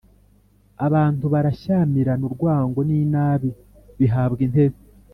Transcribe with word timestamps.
abantu 0.85 1.25
barashyamirana, 1.33 2.23
urwango 2.29 2.79
n’inabi 2.89 3.49
bihabwa 3.99 4.41
intebe. 4.47 4.79